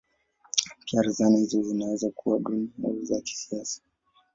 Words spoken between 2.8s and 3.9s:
au za kisasa.